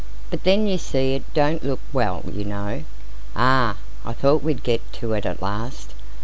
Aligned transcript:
"But 0.31 0.45
then, 0.45 0.65
you 0.65 0.79
see, 0.79 1.13
it 1.13 1.31
don't 1.35 1.63
look 1.63 1.79
well, 1.93 2.23
you 2.33 2.43
know." 2.43 2.81
"Ah! 3.35 3.77
I 4.03 4.13
thought 4.13 4.41
we'd 4.41 4.63
get 4.63 4.81
to 4.93 5.13
it 5.13 5.27
at 5.27 5.43
last." 5.43 5.93